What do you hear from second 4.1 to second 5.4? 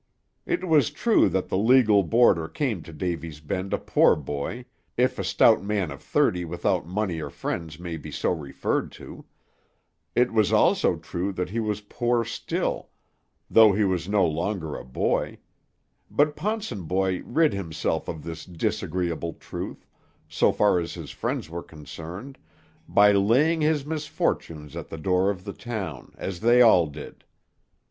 boy, if a